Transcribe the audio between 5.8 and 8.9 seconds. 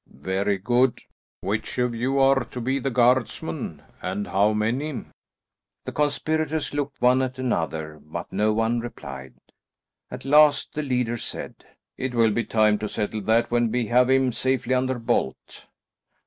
The conspirators looked one at another, but none